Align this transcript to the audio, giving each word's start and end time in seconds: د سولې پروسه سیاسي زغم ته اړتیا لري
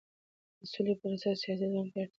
د 0.59 0.61
سولې 0.71 0.93
پروسه 0.99 1.29
سیاسي 1.41 1.51
زغم 1.71 1.87
ته 1.93 1.97
اړتیا 2.01 2.03
لري 2.03 2.09